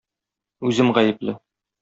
[0.69, 1.37] Үзем гаепле.